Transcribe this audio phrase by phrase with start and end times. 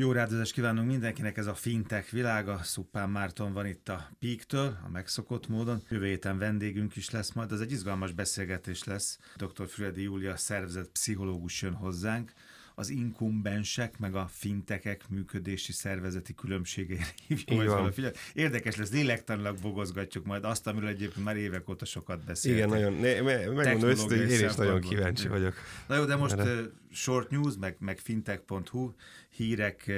[0.00, 2.60] Jó rádozást kívánunk mindenkinek, ez a fintech világa.
[2.62, 5.82] Szupán Márton van itt a Peak-től, a megszokott módon.
[5.88, 9.18] Jövő héten vendégünk is lesz majd, ez egy izgalmas beszélgetés lesz.
[9.36, 9.68] Dr.
[9.68, 12.32] Füredi Júlia szervezet pszichológus jön hozzánk,
[12.74, 17.94] az inkumbensek, meg a fintekek működési szervezeti különbségeire hívjuk.
[18.32, 22.58] Érdekes lesz, lélektanilag bogozgatjuk majd azt, amiről egyébként már évek óta sokat beszélünk.
[22.58, 25.54] Igen, nagyon, ne, me, megmondom őszintén, én is nagyon kíváncsi vagyok.
[25.88, 26.60] Na jó, de most Erre.
[26.90, 28.92] short news, meg, meg fintech.hu
[29.36, 29.92] hírek,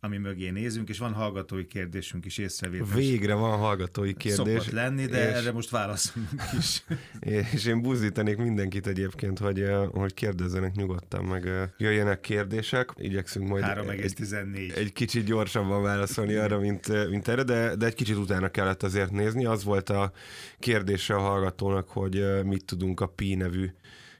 [0.00, 2.86] ami mögé nézünk, és van hallgatói kérdésünk is észrevétel.
[2.94, 4.34] Végre van hallgatói kérdés.
[4.34, 6.84] Szokott lenni, de és, erre most válaszolunk is.
[7.54, 12.90] És én buzdítanék mindenkit egyébként, hogy, hogy kérdezzenek nyugodtan, meg jöjjenek kérdések.
[12.96, 14.56] Igyekszünk majd 3,14.
[14.56, 18.82] Egy, egy kicsit gyorsabban válaszolni arra, mint, mint erre, de, de egy kicsit utána kellett
[18.82, 19.44] azért nézni.
[19.44, 20.12] Az volt a
[20.58, 23.70] kérdése a hallgatónak, hogy mit tudunk a Pi nevű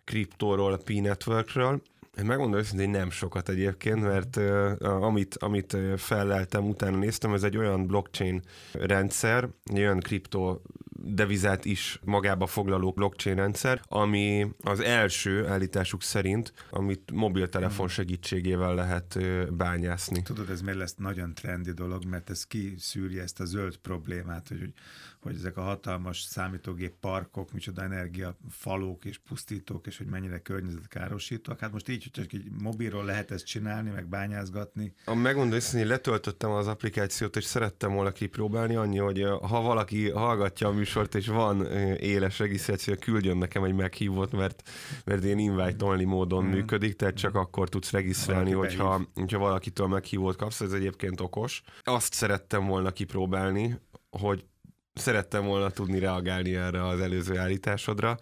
[0.04, 1.82] kriptóról, a Pi Networkről.
[2.24, 7.86] Megmondom őszintén, nem sokat egyébként, mert uh, amit, amit felleltem, utána néztem, ez egy olyan
[7.86, 10.58] blockchain rendszer, egy olyan kripto
[11.06, 19.18] devizát is magába foglaló blockchain rendszer, ami az első állításuk szerint, amit mobiltelefon segítségével lehet
[19.56, 20.22] bányászni.
[20.22, 24.72] Tudod, ez miért lesz nagyon trendi dolog, mert ez kiszűrje ezt a zöld problémát, hogy,
[25.26, 31.60] hogy ezek a hatalmas számítógép parkok, micsoda energia falók és pusztítók, és hogy mennyire környezetkárosítóak.
[31.60, 34.94] Hát most így, hogy csak egy mobilról lehet ezt csinálni, meg bányázgatni.
[35.04, 40.68] A megmondom hogy letöltöttem az applikációt, és szerettem volna kipróbálni, annyi, hogy ha valaki hallgatja
[40.68, 41.66] a műsort, és van
[41.96, 44.68] éles regisztráció, küldjön nekem egy meghívót, mert,
[45.04, 46.48] mert én invite only módon mm.
[46.48, 51.62] működik, tehát csak akkor tudsz regisztrálni, valaki hogyha, hogyha valakitől meghívót kapsz, ez egyébként okos.
[51.82, 53.78] Azt szerettem volna kipróbálni,
[54.10, 54.44] hogy
[54.96, 58.18] szerettem volna tudni reagálni erre az előző állításodra,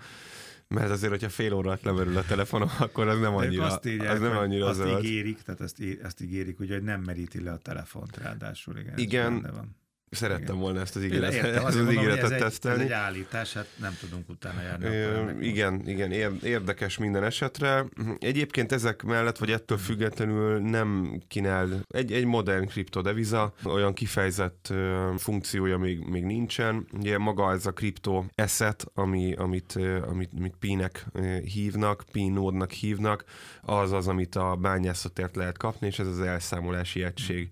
[0.69, 4.21] mert azért, hogyha fél órát lemerül a telefonom, akkor az nem annyira, azt írják, az
[4.21, 8.17] nem annyira azt ígérik, tehát azt, azt ígérik, ugye, hogy nem meríti le a telefont
[8.17, 8.79] ráadásul.
[8.79, 9.83] Igen, igen van.
[10.15, 10.59] Szerettem igen.
[10.59, 12.83] volna ezt az ígéretet, Értem, ezt az ígéretet ez tesztelni.
[12.83, 14.87] Egy, ez egy állítás, hát nem tudunk utána járni.
[14.87, 17.85] Ö, igen, igen, érdekes minden esetre.
[18.19, 24.73] Egyébként ezek mellett, vagy ettől függetlenül nem kínál egy, egy modern kriptodeviza, olyan kifejezett
[25.17, 26.87] funkciója még, még nincsen.
[26.93, 31.07] Ugye maga ez a kripto asset, ami, amit, amit, amit P-nek
[31.45, 33.25] hívnak, P-nódnak hívnak,
[33.63, 37.49] az az, amit a bányászatért lehet kapni, és ez az elszámolási egység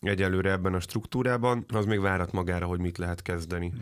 [0.00, 3.72] egyelőre ebben a struktúrában, az még várat magára, hogy mit lehet kezdeni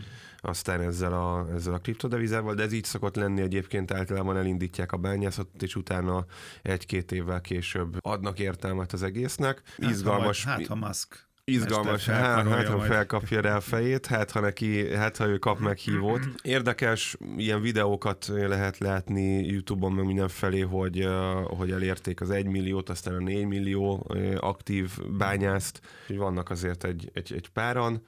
[0.41, 4.97] aztán ezzel a, ezzel a kriptodevizával, de ez így szokott lenni egyébként, általában elindítják a
[4.97, 6.25] bányászatot, és utána
[6.62, 9.62] egy-két évvel később adnak értelmet az egésznek.
[9.81, 10.45] Hát, Izgalmas.
[10.45, 14.41] Ha majd, hát, ha Musk Izgalmas, hát, hát ha felkapja rá a fejét, hát ha
[14.41, 16.21] neki, hát ha ő kap meghívót.
[16.43, 21.09] Érdekes, ilyen videókat lehet látni Youtube-on meg mindenfelé, hogy,
[21.45, 27.33] hogy elérték az 1 milliót, aztán a 4 millió aktív bányászt, vannak azért egy, egy,
[27.33, 28.03] egy páran.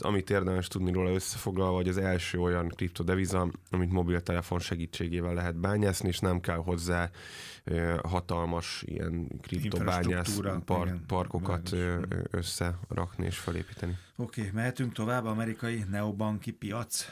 [0.00, 6.08] Amit érdemes tudni róla összefoglalva, hogy az első olyan kriptodeviza, amit mobiltelefon segítségével lehet bányászni,
[6.08, 7.10] és nem kell hozzá
[8.02, 11.74] hatalmas ilyen kriptobányász par, parkokat
[12.30, 13.98] összerakni és felépíteni.
[14.16, 17.06] Oké, okay, mehetünk tovább, amerikai neobanki piac.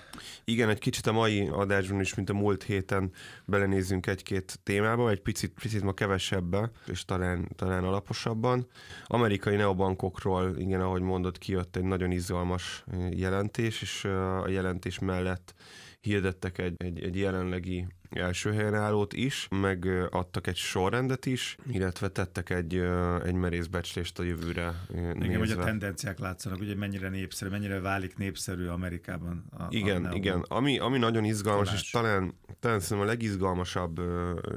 [0.44, 3.12] Igen, egy kicsit a mai adásban is, mint a múlt héten
[3.44, 8.66] belenézünk egy-két témába, egy picit, picit ma kevesebbe, és talán, talán alaposabban.
[9.06, 12.69] Amerikai neobankokról, igen, ahogy mondott, kijött egy nagyon izgalmas
[13.10, 15.54] jelentés, és a jelentés mellett
[16.00, 22.08] hirdettek egy, egy, egy jelenlegi első helyen állót is, meg adtak egy sorrendet is, illetve
[22.08, 22.74] tettek egy,
[23.24, 25.24] egy merész becslést a jövőre nézve.
[25.24, 29.44] Igen, hogy a tendenciák látszanak, ugye mennyire népszerű, mennyire válik népszerű Amerikában.
[29.58, 30.44] A, igen, a igen.
[30.48, 31.82] Ami, ami nagyon izgalmas, Tolás.
[31.82, 34.00] és talán, talán szerintem a legizgalmasabb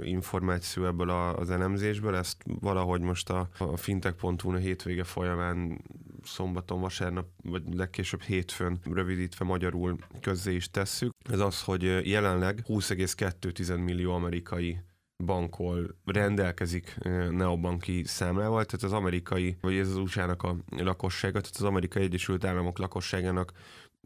[0.01, 5.81] információ ebből a, az elemzésből, ezt valahogy most a, a fintech.hu a hétvége folyamán
[6.25, 11.11] szombaton, vasárnap, vagy legkésőbb hétfőn rövidítve magyarul közzé is tesszük.
[11.29, 14.79] Ez az, hogy jelenleg 20,2 millió amerikai
[15.25, 16.97] bankol rendelkezik
[17.29, 22.45] neobanki számlával, tehát az amerikai, vagy ez az USA-nak a lakossága, tehát az amerikai Egyesült
[22.45, 23.51] Államok lakosságának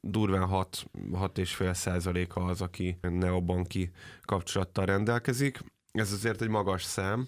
[0.02, 3.92] durván 6,5 százaléka az, aki neobanki
[4.22, 5.60] kapcsolattal rendelkezik.
[5.92, 7.28] Ez azért egy magas szám,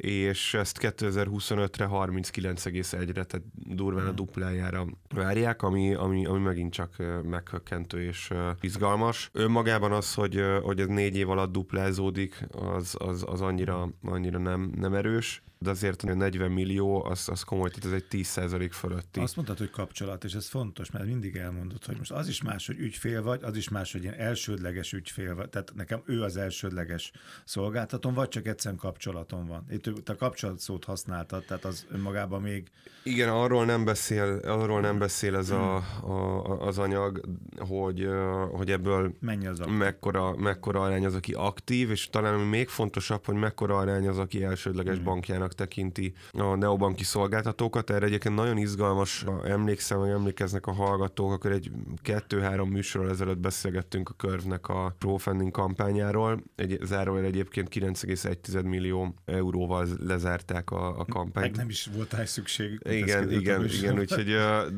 [0.00, 4.16] és ezt 2025-re 39,1-re, tehát durván a hmm.
[4.16, 8.30] duplájára várják, ami, ami, ami megint csak meghökkentő és
[8.60, 9.30] izgalmas.
[9.32, 14.72] Önmagában az, hogy, hogy ez négy év alatt duplázódik, az, az, az annyira, annyira nem,
[14.76, 19.20] nem erős de azért a 40 millió, az, az komoly, tehát ez egy 10% fölötti.
[19.20, 22.66] Azt mondtad, hogy kapcsolat, és ez fontos, mert mindig elmondod, hogy most az is más,
[22.66, 25.48] hogy ügyfél vagy, az is más, hogy ilyen elsődleges ügyfél vagy.
[25.48, 27.12] Tehát nekem ő az elsődleges
[27.44, 29.66] szolgáltatom, vagy csak egyszerűen kapcsolatom van.
[29.70, 32.70] Itt a kapcsolat szót használtad, tehát az önmagában még...
[33.02, 37.20] Igen, arról nem beszél, arról nem beszél ez a, a, az anyag,
[37.58, 38.08] hogy,
[38.52, 43.34] hogy ebből Mennyi az mekkora, mekkora arány az, aki aktív, és talán még fontosabb, hogy
[43.34, 45.04] mekkora arány az, aki elsődleges hmm.
[45.04, 47.90] bankjának tekinti a neobanki szolgáltatókat.
[47.90, 51.70] Erre egyébként nagyon izgalmas, emlékszem, vagy emlékeznek a hallgatók, akkor egy
[52.02, 56.42] kettő-három műsorral ezelőtt beszélgettünk a Körvnek a crowdfunding kampányáról.
[56.56, 61.46] Egy, zárójel egyébként 9,1 millió euróval lezárták a, a kampányt.
[61.46, 62.80] Meg nem is volt rá szükség.
[62.88, 64.26] Igen, igen, igen, úgyhogy,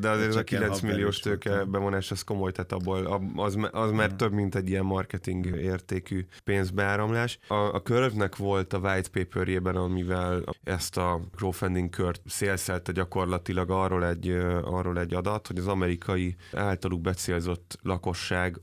[0.01, 4.13] de azért ez a 9 milliós tőke bevonás az komoly, tehát abból az, az már
[4.13, 7.39] több, mint egy ilyen marketing értékű pénzbeáramlás.
[7.49, 14.07] A, a Körvnek volt a white paperjében, amivel ezt a crowdfunding kört szélszelte gyakorlatilag arról
[14.07, 14.29] egy,
[14.65, 18.57] arról egy adat, hogy az amerikai általuk becélzott lakosság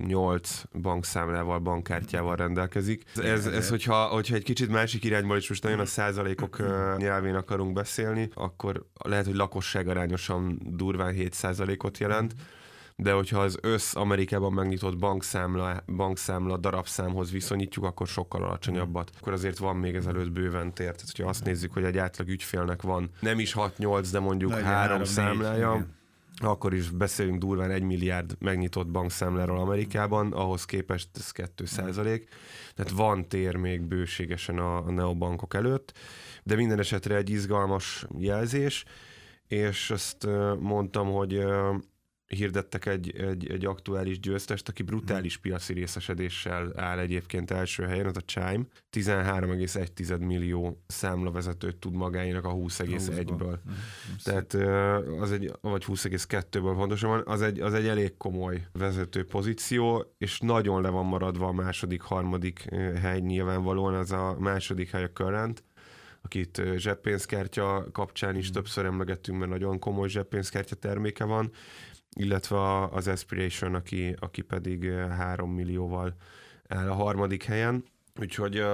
[0.00, 3.02] 6-7-8 bankszámlával, bankkártyával rendelkezik.
[3.16, 6.58] Ez, ez hogyha, hogyha egy kicsit másik irányból is most nagyon a százalékok
[6.96, 12.34] nyelvén akarunk beszélni, akkor lehet, hogy lakosság arányosan durván 7 százalékot jelent
[12.96, 19.10] de hogyha az össz Amerikában megnyitott bankszámla, bankszámla darabszámhoz viszonyítjuk, akkor sokkal alacsonyabbat.
[19.20, 20.92] Akkor azért van még ezelőtt bőven tér.
[20.92, 24.62] Tehát, hogyha azt nézzük, hogy egy átlag ügyfélnek van nem is 6-8, de mondjuk de
[24.62, 25.84] három, számlája, négy,
[26.42, 32.28] akkor is beszélünk durván egy milliárd megnyitott bankszámláról Amerikában, ahhoz képest ez 2 százalék.
[32.74, 35.92] Tehát van tér még bőségesen a, a neobankok előtt,
[36.42, 38.84] de minden esetre egy izgalmas jelzés,
[39.46, 40.26] és ezt
[40.60, 41.44] mondtam, hogy
[42.26, 48.16] hirdettek egy, egy, egy aktuális győztest, aki brutális piaci részesedéssel áll egyébként első helyen, az
[48.16, 48.64] a Chime.
[48.96, 53.58] 13,1 millió számlavezetőt tud magáénak a 20,1-ből.
[53.64, 53.74] Mhm,
[54.22, 54.54] Tehát
[55.20, 60.82] az egy, vagy 20,2-ből pontosan az egy, az egy elég komoly vezető pozíció, és nagyon
[60.82, 65.64] le van maradva a második, harmadik hely nyilvánvalóan, az a második hely a Current,
[66.22, 68.52] akit zseppénzkártya kapcsán is mm.
[68.52, 71.50] többször emlegettünk, mert nagyon komoly zseppénzkártya terméke van,
[72.14, 76.16] illetve az Aspiration, aki, aki pedig 3 millióval
[76.68, 77.84] áll a harmadik helyen.
[78.20, 78.66] Úgyhogy uh,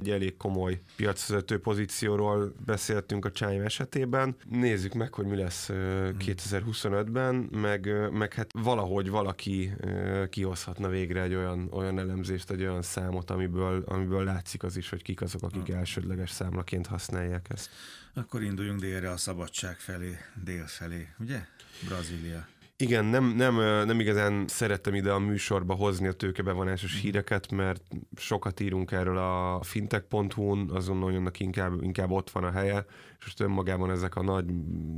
[0.00, 4.36] egy elég komoly piacvezető pozícióról beszéltünk a Chime esetében.
[4.50, 5.76] Nézzük meg, hogy mi lesz uh,
[6.18, 12.60] 2025-ben, meg, uh, meg hát valahogy valaki uh, kihozhatna végre egy olyan, olyan elemzést, egy
[12.60, 15.76] olyan számot, amiből, amiből látszik az is, hogy kik azok, akik hmm.
[15.76, 17.70] elsődleges számlaként használják ezt.
[18.14, 21.46] Akkor induljunk délre a szabadság felé, dél felé, ugye?
[21.88, 22.46] Brazília.
[22.82, 23.54] Igen, nem, nem,
[23.86, 27.82] nem igazán szerettem ide a műsorba hozni a tőkebevonásos híreket, mert
[28.16, 32.84] sokat írunk erről a fintech.hu-n, azon olyannak inkább, inkább ott van a helye,
[33.18, 34.44] és most önmagában ezek a nagy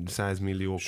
[0.06, 0.80] 100 millió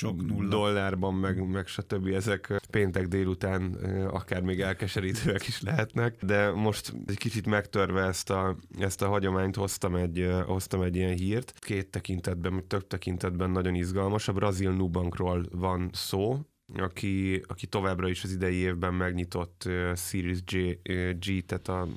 [0.49, 2.07] dollárban, meg, meg stb.
[2.07, 3.73] ezek péntek délután
[4.11, 9.55] akár még elkeserítőek is lehetnek, de most egy kicsit megtörve ezt a, ezt a hagyományt
[9.55, 11.53] hoztam egy, hoztam egy ilyen hírt.
[11.59, 14.27] Két tekintetben, több tekintetben nagyon izgalmas.
[14.27, 16.39] A brazil Nubankról van szó,
[16.75, 20.53] aki, aki továbbra is az idei évben megnyitott uh, Series G,
[20.89, 21.87] uh, G, tehát a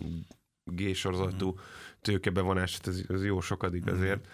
[0.64, 1.58] G sorozatú mm.
[2.00, 3.94] tőkebevonását, ez, ez jó sokadik mm.
[3.94, 4.26] azért.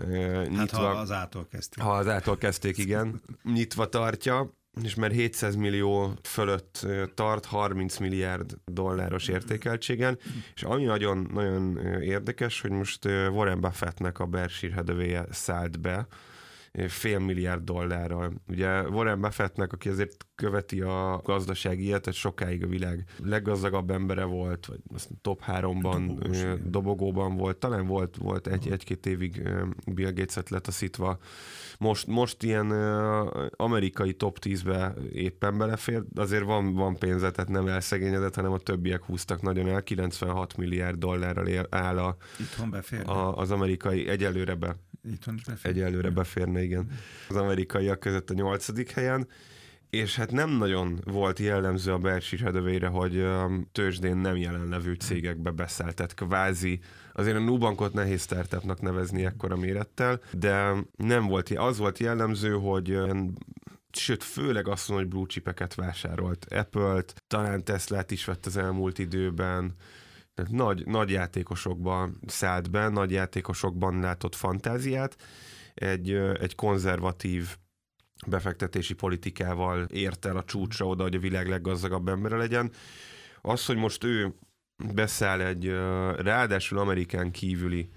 [0.00, 1.82] Uh, nyitva, hát ha az ától kezdték.
[1.84, 3.22] Ha az ától kezdték, igen.
[3.54, 4.52] nyitva tartja,
[4.82, 10.18] és már 700 millió fölött tart 30 milliárd dolláros értékeltségen,
[10.54, 16.06] és ami nagyon, nagyon érdekes, hogy most Warren Buffettnek a Berkshire hathaway szállt be,
[16.88, 18.32] fél milliárd dollárral.
[18.48, 24.66] Ugye Warren Buffettnek, aki azért követi a gazdasági életet, sokáig a világ leggazdagabb embere volt,
[24.66, 29.48] vagy azt top háromban Dobogós, dobogóban volt, talán volt, volt egy, egy-két évig
[29.86, 31.18] Bill Gates-et letaszítva.
[31.78, 32.70] Most, most ilyen
[33.50, 39.04] amerikai top 10-be éppen belefér, azért van, van pénze, tehát nem elszegényedett, hanem a többiek
[39.04, 42.74] húztak nagyon el, 96 milliárd dollárral áll a, Itthon
[43.04, 45.78] a, az amerikai egyelőre be Itthon is beférne.
[45.78, 46.90] Egyelőre beférne, igen.
[47.28, 49.28] Az amerikaiak között a nyolcadik helyen
[49.92, 55.50] és hát nem nagyon volt jellemző a Berkshire hathaway hogy um, tőzsdén nem jelenlevő cégekbe
[55.50, 56.80] beszállt, tehát kvázi
[57.12, 62.98] azért a Nubankot nehéz startupnak nevezni ekkora mérettel, de nem volt, az volt jellemző, hogy
[63.90, 66.46] sőt, főleg azt mondom, hogy blue chipeket vásárolt.
[66.50, 69.74] Apple-t, talán Tesla-t is vett az elmúlt időben,
[70.34, 75.16] tehát nagy, nagy játékosokban szállt be, nagy játékosokban látott fantáziát,
[75.74, 76.10] egy,
[76.40, 77.56] egy konzervatív
[78.26, 82.72] befektetési politikával ért el a csúcsra oda, hogy a világ leggazdagabb embere legyen.
[83.40, 84.34] Az, hogy most ő
[84.94, 85.68] beszáll egy
[86.16, 87.90] ráadásul Amerikán kívüli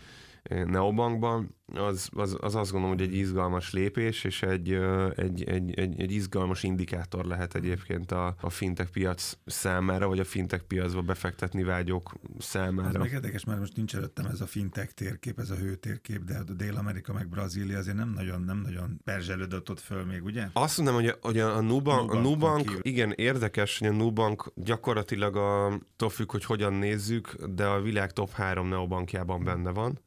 [0.50, 4.74] Neobankban, az, az, az azt gondolom, hogy egy izgalmas lépés, és egy,
[5.16, 10.24] egy, egy, egy, egy izgalmas indikátor lehet egyébként a, a fintech piac számára, vagy a
[10.24, 12.88] fintech piacba befektetni vágyók számára.
[12.88, 16.38] Ez meg érdekes, mert most nincs előttem ez a fintech térkép, ez a hőtérkép, de
[16.38, 20.48] a Dél-Amerika meg Brazília azért nem nagyon, nem nagyon perzselődött ott föl még, ugye?
[20.54, 25.36] Azt mondom, hogy a, hogy a Nubank, a Nubank igen, érdekes, hogy a Nubank gyakorlatilag
[25.36, 30.04] a, függ, hogy hogyan nézzük, de a világ top három neobankjában benne van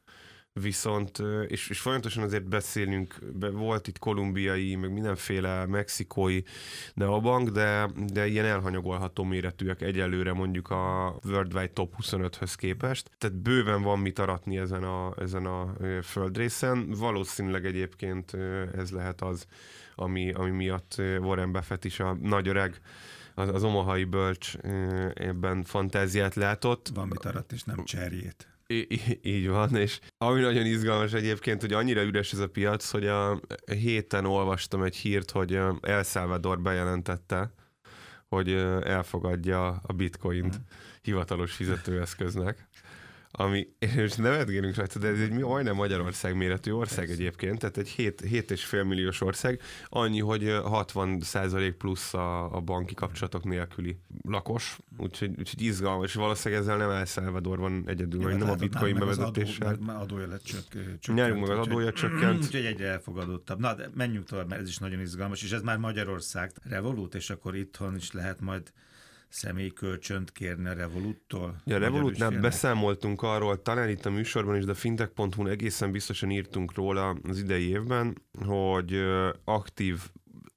[0.60, 3.18] viszont, és, és folyamatosan azért beszélünk,
[3.52, 6.40] volt itt kolumbiai, meg mindenféle mexikói
[6.94, 13.10] neobank, de, de ilyen elhanyagolható méretűek egyelőre mondjuk a Worldwide Top 25-höz képest.
[13.18, 16.90] Tehát bőven van mit aratni ezen a, ezen a földrészen.
[16.90, 18.36] Valószínűleg egyébként
[18.74, 19.46] ez lehet az,
[19.94, 22.80] ami, ami miatt Warren Buffett is a nagy öreg
[23.38, 24.56] az, az omahai bölcs
[25.14, 26.90] ebben fantáziát látott.
[26.94, 28.57] Van mit arat, és nem cserjét.
[29.22, 33.40] Így van, és ami nagyon izgalmas egyébként, hogy annyira üres ez a piac, hogy a
[33.64, 37.52] héten olvastam egy hírt, hogy El Salvador bejelentette,
[38.28, 40.62] hogy elfogadja a bitcoint mm.
[41.02, 42.68] hivatalos fizetőeszköznek
[43.30, 47.12] ami, és nevetgélünk rajta, de ez egy majdnem Magyarország méretű ország Persze.
[47.12, 51.22] egyébként, tehát egy 7, 7,5 milliós ország, annyi, hogy 60
[51.78, 57.04] plusz a, a banki kapcsolatok nélküli lakos, úgyhogy, úgyhogy izgalmas, és valószínűleg ezzel nem El
[57.04, 59.68] Salvador van egyedül, vagy nem a bitcoin bevezetéssel.
[59.68, 61.06] Adó, meg adója lett csökkent.
[61.14, 62.44] Nyerünk meg az adója csökkent.
[62.44, 63.58] Úgyhogy egyre elfogadottabb.
[63.58, 67.30] Na, de menjünk tovább, mert ez is nagyon izgalmas, és ez már Magyarország Revolut, és
[67.30, 68.72] akkor itthon is lehet majd
[69.28, 71.56] személykölcsönt kérni a Revoluttól?
[71.64, 76.74] Ja, a Revolutnál beszámoltunk arról, talán itt a műsorban is, de fintech.hu egészen biztosan írtunk
[76.74, 78.96] róla az idei évben, hogy
[79.44, 80.00] aktív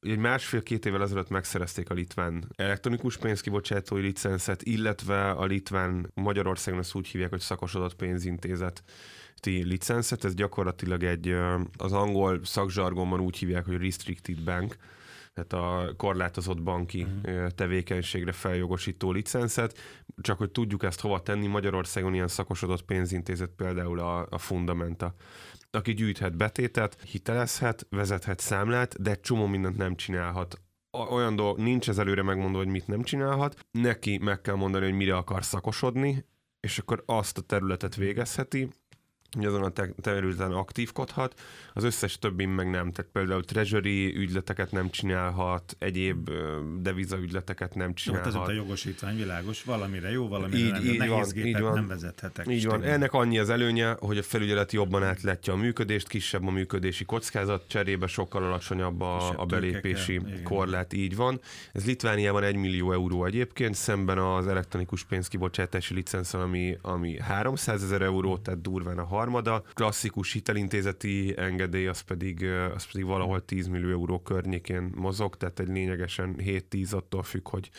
[0.01, 6.96] egy másfél-két évvel ezelőtt megszerezték a litván elektronikus pénzkibocsátói licenszet, illetve a litván Magyarországon ezt
[6.96, 8.84] úgy hívják, hogy szakosodott pénzintézet
[9.44, 11.36] licenszet, ez gyakorlatilag egy,
[11.78, 14.75] az angol szakzsargonban úgy hívják, hogy restricted bank,
[15.34, 17.48] tehát a korlátozott banki uh-huh.
[17.48, 19.78] tevékenységre feljogosító licenszet,
[20.22, 25.16] csak hogy tudjuk ezt hova tenni, Magyarországon ilyen szakosodott pénzintézet például a, a Fundamenta
[25.72, 30.62] aki gyűjthet betétet, hitelezhet, vezethet számlát, de egy csomó mindent nem csinálhat.
[31.10, 34.94] Olyan dolog, nincs ez előre megmondva, hogy mit nem csinálhat, neki meg kell mondani, hogy
[34.94, 36.26] mire akar szakosodni,
[36.60, 38.70] és akkor azt a területet végezheti,
[39.38, 39.72] hogy azon a
[40.02, 41.42] területen aktívkodhat,
[41.74, 42.92] az összes többi meg nem.
[42.92, 46.30] Tehát például treasury ügyleteket nem csinálhat, egyéb
[46.80, 48.34] deviza ügyleteket nem csinálhat.
[48.34, 50.84] Jó, hát ez a jogosítvány világos, valamire jó, valamire így, nem.
[50.84, 51.74] Így Nehéz van, így van.
[51.74, 52.48] nem vezethetek.
[52.48, 52.84] Így van.
[52.84, 57.68] Ennek annyi az előnye, hogy a felügyelet jobban átlátja a működést, kisebb a működési kockázat,
[57.68, 61.40] cserébe sokkal alacsonyabb a, a belépési tőkeke, korlát, így van.
[61.74, 68.02] Ez Litvániában 1 millió euró egyébként, szemben az elektronikus pénzkibocsátási licenszal, ami, ami 300 ezer
[68.02, 69.63] euró, tehát durván a harmada.
[69.74, 75.68] Klasszikus hitelintézeti engedély az pedig, az pedig valahol 10 millió euró környékén mozog, tehát egy
[75.68, 77.70] lényegesen 7-10 attól függ, hogy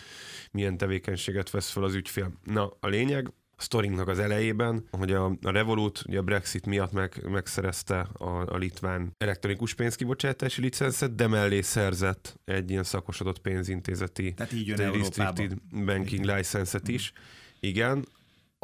[0.51, 2.33] milyen tevékenységet vesz fel az ügyfél.
[2.45, 6.93] Na, a lényeg, a sztorinknak az elejében, hogy a, a Revolut ugye a Brexit miatt
[6.93, 14.35] meg, megszerezte a, a litván elektronikus pénzkibocsátási licenszet, de mellé szerzett egy ilyen szakosodott pénzintézeti
[14.35, 17.13] Tehát így jön restricted banking license-et is.
[17.61, 18.05] Igen,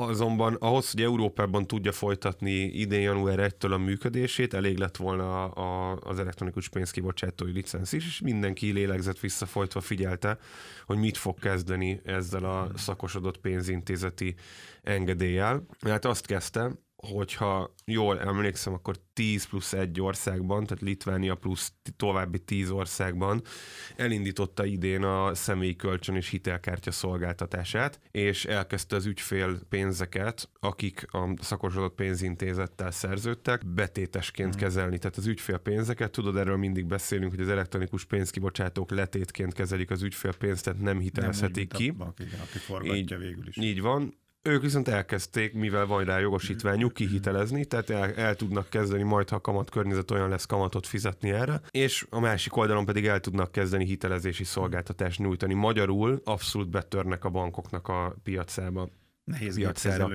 [0.00, 5.90] Azonban ahhoz, hogy Európában tudja folytatni idén január 1-től a működését, elég lett volna a,
[5.90, 10.38] a, az elektronikus pénzkibocsátói licensz is, és mindenki lélegzett visszafolytva figyelte,
[10.86, 14.34] hogy mit fog kezdeni ezzel a szakosodott pénzintézeti
[14.82, 15.66] engedéllyel.
[15.80, 16.70] Hát azt kezdte,
[17.06, 23.42] hogyha jól emlékszem, akkor 10 plusz egy országban, tehát Litvánia plusz további 10 országban
[23.96, 31.34] elindította idén a személyi kölcsön és hitelkártya szolgáltatását, és elkezdte az ügyfél pénzeket, akik a
[31.40, 34.58] szakosodott pénzintézettel szerződtek, betétesként mm.
[34.58, 34.98] kezelni.
[34.98, 40.02] Tehát az ügyfél pénzeket, tudod, erről mindig beszélünk, hogy az elektronikus pénzkibocsátók letétként kezelik az
[40.02, 41.90] ügyfél pénzt, tehát nem hitelezhetik ki.
[41.90, 43.56] Bank, igen, aki forgatja így, végül is.
[43.56, 44.14] Így van,
[44.48, 49.36] ők viszont elkezdték, mivel van rá jogosítványuk kihitelezni, tehát el, el tudnak kezdeni majd, ha
[49.36, 53.52] a kamat környezet olyan lesz, kamatot fizetni erre, és a másik oldalon pedig el tudnak
[53.52, 55.54] kezdeni hitelezési szolgáltatást nyújtani.
[55.54, 58.88] Magyarul abszolút betörnek a bankoknak a piacába.
[59.24, 60.08] Nehéz piacára.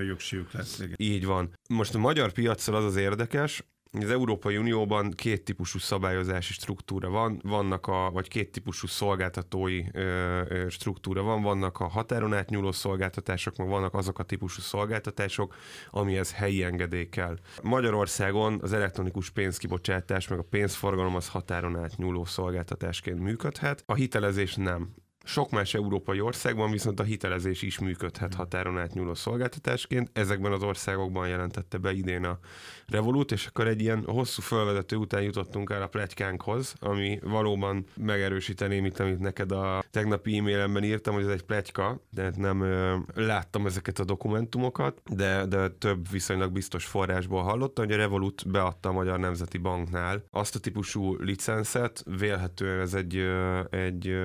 [0.52, 0.78] lesz.
[0.78, 0.94] Igen.
[0.96, 1.52] Így van.
[1.68, 3.64] Most a magyar piacsal az az érdekes,
[4.02, 10.40] az Európai Unióban két típusú szabályozási struktúra van, vannak a, vagy két típusú szolgáltatói ö,
[10.48, 15.54] ö, struktúra van, vannak a határon átnyúló szolgáltatások, meg vannak azok a típusú szolgáltatások,
[15.90, 17.38] amihez helyi engedély kell.
[17.62, 24.94] Magyarországon az elektronikus pénzkibocsátás, meg a pénzforgalom az határon átnyúló szolgáltatásként működhet, a hitelezés nem
[25.26, 30.10] Sok más európai országban viszont a hitelezés is működhet határon átnyúló szolgáltatásként.
[30.12, 32.38] Ezekben az országokban jelentette be idén a
[32.86, 38.80] Revolut, és akkor egy ilyen hosszú felvezető után jutottunk el a pletykánkhoz, ami valóban megerősítené,
[38.80, 43.66] mit, amit neked a tegnapi e-mailemben írtam, hogy ez egy pletyka, de nem ö, láttam
[43.66, 48.92] ezeket a dokumentumokat, de, de több viszonylag biztos forrásból hallottam, hogy a Revolut beadta a
[48.92, 53.24] Magyar Nemzeti Banknál azt a típusú licenszet, vélhetően ez egy,
[53.70, 54.16] egy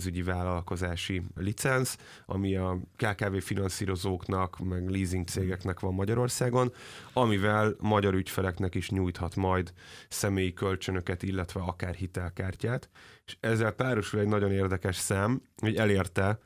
[0.00, 6.72] pénzügyi vállalkozási licensz, ami a KKV finanszírozóknak, meg leasing cégeknek van Magyarországon,
[7.12, 9.72] amivel magyar ügyfeleknek is nyújthat majd
[10.08, 12.88] személyi kölcsönöket, illetve akár hitelkártyát.
[13.26, 16.38] És ezzel párosul egy nagyon érdekes szám, hogy elérte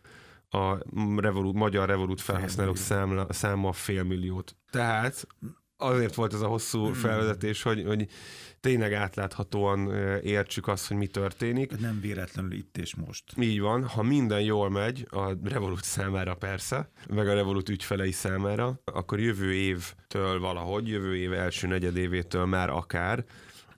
[0.49, 0.79] a
[1.17, 4.57] Revolut, magyar Revolut felhasználók számla, száma félmilliót.
[4.71, 5.27] Tehát
[5.77, 6.93] azért volt ez a hosszú hmm.
[6.93, 8.09] felvezetés, hogy, hogy
[8.61, 11.81] tényleg átláthatóan értsük azt, hogy mi történik.
[11.81, 13.25] Nem véletlenül itt és most.
[13.41, 18.81] Így van, ha minden jól megy, a Revolut számára persze, meg a Revolut ügyfelei számára,
[18.85, 23.25] akkor jövő évtől valahogy, jövő év első negyedévétől már akár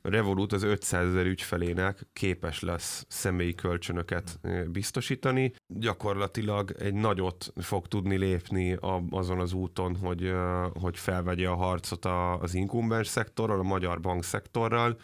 [0.08, 5.52] Revolut az 500 ezer ügyfelének képes lesz személyi kölcsönöket biztosítani.
[5.66, 8.78] Gyakorlatilag egy nagyot fog tudni lépni
[9.10, 10.32] azon az úton, hogy,
[10.80, 12.04] hogy felvegye a harcot
[12.40, 14.96] az inkumbens szektorral, a magyar bankszektorral,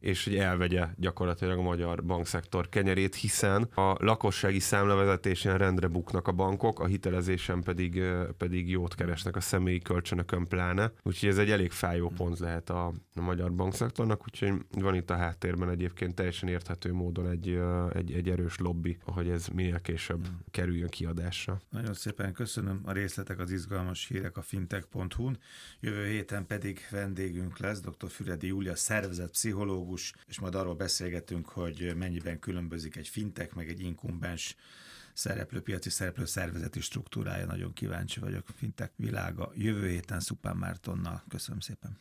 [0.00, 6.32] és hogy elvegye gyakorlatilag a magyar bankszektor kenyerét, hiszen a lakossági számlavezetésen rendre buknak a
[6.32, 8.02] bankok, a hitelezésen pedig,
[8.36, 10.92] pedig jót keresnek a személyi kölcsönökön pláne.
[11.02, 15.16] Úgyhogy ez egy elég fájó pont lehet a, a magyar bankszektornak, úgyhogy van itt a
[15.16, 17.60] háttérben egyébként teljesen érthető módon egy,
[17.92, 21.60] egy, egy erős lobby, hogy ez minél később kerüljön kiadásra.
[21.70, 25.38] Nagyon szépen köszönöm a részletek, az izgalmas hírek a fintech.hu-n.
[25.80, 28.08] Jövő héten pedig vendégünk lesz dr.
[28.08, 29.85] Füredi Júlia, szervezetpszichológus, pszichológus,
[30.26, 34.56] és majd arról beszélgetünk, hogy mennyiben különbözik egy fintek, meg egy inkumbens
[35.12, 37.46] szereplő, piaci szereplő szervezeti struktúrája.
[37.46, 38.46] Nagyon kíváncsi vagyok.
[38.56, 41.24] Fintek világa jövő héten Szupán Mártonnal.
[41.28, 42.00] Köszönöm szépen.